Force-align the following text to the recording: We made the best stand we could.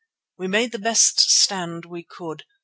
We 0.39 0.47
made 0.47 0.71
the 0.71 0.79
best 0.79 1.19
stand 1.19 1.85
we 1.85 2.01
could. 2.03 2.43